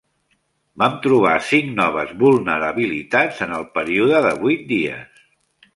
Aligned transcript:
Vam 0.83 0.95
trobar 1.03 1.33
cinc 1.49 1.69
noves 1.81 2.15
vulnerabilitats 2.23 3.45
en 3.49 3.55
el 3.61 3.69
període 3.79 4.25
de 4.29 4.35
vuit 4.45 4.67
dies. 4.77 5.25